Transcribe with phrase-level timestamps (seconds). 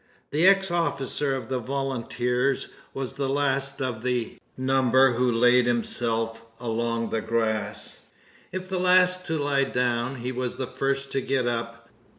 [0.31, 7.11] The ex officer of volunteers was the last of the number who laid himself along
[7.11, 8.07] the grass.
[8.51, 11.87] If the last to lie down, he was the first to get up.